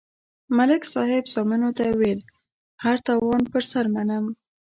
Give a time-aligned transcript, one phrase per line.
[0.57, 2.19] ملک صاحب زامنو ته ویل:
[2.83, 4.25] هر تاوان پر سر منم.